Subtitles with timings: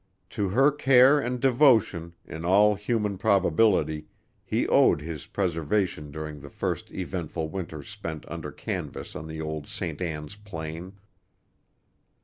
[0.31, 4.07] To her care and devotion, in all human probability,
[4.43, 9.67] he owed his preservation during the first eventful winter spent under canvas on the old
[9.67, 10.01] St.
[10.01, 10.93] Ann's plain.